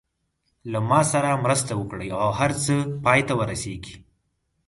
له 0.71 0.79
ما 0.89 1.01
سره 1.11 1.29
مرسته 1.45 1.71
وکړي 1.77 2.07
او 2.21 2.29
هر 2.39 2.51
څه 2.63 2.73
پای 3.03 3.19
ته 3.27 3.33
ورسېږي. 3.39 3.95